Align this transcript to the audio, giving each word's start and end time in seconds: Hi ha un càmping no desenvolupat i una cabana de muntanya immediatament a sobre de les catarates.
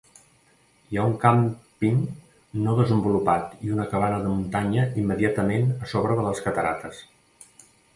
Hi 0.93 0.97
ha 1.01 1.03
un 1.09 1.13
càmping 1.25 1.99
no 2.63 2.75
desenvolupat 2.81 3.55
i 3.69 3.77
una 3.77 3.87
cabana 3.95 4.19
de 4.25 4.35
muntanya 4.35 4.91
immediatament 5.05 5.73
a 5.81 5.95
sobre 5.97 6.23
de 6.23 6.31
les 6.31 6.47
catarates. 6.49 7.09